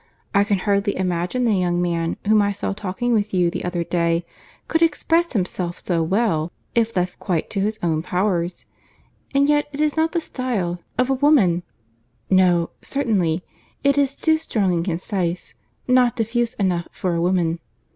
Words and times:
I 0.33 0.43
can 0.43 0.57
hardly 0.57 0.97
imagine 0.97 1.45
the 1.45 1.53
young 1.53 1.79
man 1.79 2.17
whom 2.25 2.41
I 2.41 2.53
saw 2.53 2.73
talking 2.73 3.13
with 3.13 3.35
you 3.35 3.51
the 3.51 3.63
other 3.63 3.83
day 3.83 4.25
could 4.67 4.81
express 4.81 5.33
himself 5.33 5.77
so 5.85 6.01
well, 6.01 6.51
if 6.73 6.95
left 6.95 7.19
quite 7.19 7.51
to 7.51 7.59
his 7.59 7.77
own 7.83 8.01
powers, 8.01 8.65
and 9.35 9.47
yet 9.47 9.67
it 9.71 9.79
is 9.79 9.95
not 9.95 10.13
the 10.13 10.19
style 10.19 10.79
of 10.97 11.11
a 11.11 11.13
woman; 11.13 11.61
no, 12.31 12.71
certainly, 12.81 13.43
it 13.83 13.95
is 13.95 14.15
too 14.15 14.37
strong 14.39 14.73
and 14.73 14.85
concise; 14.85 15.53
not 15.87 16.15
diffuse 16.15 16.55
enough 16.55 16.87
for 16.91 17.13
a 17.13 17.21
woman. 17.21 17.59